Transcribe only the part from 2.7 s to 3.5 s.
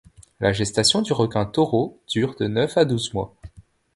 à douze mois.